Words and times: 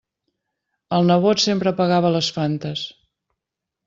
El 0.97 1.03
nebot 1.11 1.43
sempre 1.43 1.73
pagava 1.81 2.11
les 2.15 2.31
Fantes. 2.39 2.81